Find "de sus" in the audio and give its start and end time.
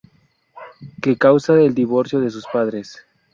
2.21-2.47